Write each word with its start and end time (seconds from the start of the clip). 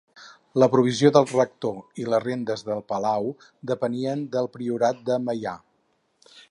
La 0.61 0.67
provisió 0.75 1.11
del 1.17 1.27
rector 1.31 2.01
i 2.03 2.07
les 2.13 2.23
rendes 2.25 2.65
de 2.71 2.79
Palau 2.93 3.31
depenien 3.73 4.27
del 4.37 4.53
priorat 4.59 5.07
de 5.11 5.21
Meià. 5.29 5.57